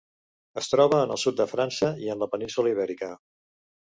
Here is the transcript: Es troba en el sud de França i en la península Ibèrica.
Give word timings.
Es 0.61 0.69
troba 0.71 1.01
en 1.07 1.13
el 1.15 1.21
sud 1.23 1.37
de 1.41 1.47
França 1.53 1.91
i 2.07 2.09
en 2.15 2.25
la 2.25 2.29
península 2.33 2.73
Ibèrica. 2.77 3.11